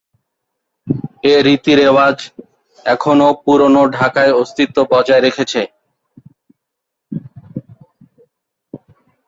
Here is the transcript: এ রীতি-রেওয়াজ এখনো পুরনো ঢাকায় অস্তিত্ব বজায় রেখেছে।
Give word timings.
এ 1.23 1.35
রীতি-রেওয়াজ 1.45 2.17
এখনো 2.85 3.27
পুরনো 3.43 3.81
ঢাকায় 3.97 4.33
অস্তিত্ব 4.41 4.77
বজায় 4.91 5.23
রেখেছে। 5.23 5.61